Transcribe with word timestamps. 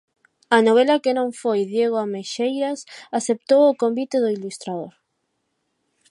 A 0.57 0.59
novela 0.67 1.01
que 1.03 1.15
non 1.19 1.29
foi 1.41 1.59
Diego 1.71 1.97
Ameixeiras 2.05 2.79
aceptou 3.19 3.61
o 3.67 3.77
convite 3.81 4.17
do 4.23 4.29
ilustrador. 4.37 4.91